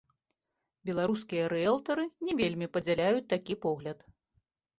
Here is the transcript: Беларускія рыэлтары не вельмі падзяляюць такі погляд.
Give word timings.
Беларускія 0.89 1.43
рыэлтары 1.53 2.05
не 2.29 2.33
вельмі 2.41 2.69
падзяляюць 2.79 3.29
такі 3.37 3.59
погляд. 3.69 3.99